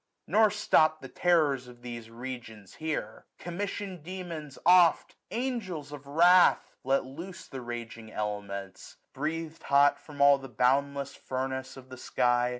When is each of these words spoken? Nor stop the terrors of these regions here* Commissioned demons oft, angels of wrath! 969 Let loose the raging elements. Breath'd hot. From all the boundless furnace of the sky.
Nor 0.25 0.49
stop 0.49 1.01
the 1.01 1.07
terrors 1.07 1.67
of 1.67 1.83
these 1.83 2.09
regions 2.09 2.73
here* 2.81 3.27
Commissioned 3.37 4.01
demons 4.01 4.57
oft, 4.65 5.15
angels 5.29 5.91
of 5.91 6.07
wrath! 6.07 6.73
969 6.83 6.83
Let 6.85 7.05
loose 7.05 7.47
the 7.47 7.61
raging 7.61 8.11
elements. 8.11 8.97
Breath'd 9.13 9.61
hot. 9.61 9.99
From 9.99 10.19
all 10.19 10.39
the 10.39 10.49
boundless 10.49 11.13
furnace 11.13 11.77
of 11.77 11.89
the 11.89 11.97
sky. 11.97 12.49